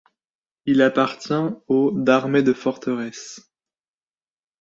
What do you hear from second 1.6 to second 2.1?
au